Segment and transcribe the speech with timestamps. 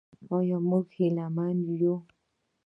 [0.37, 1.95] آیا موږ هیله مند یو؟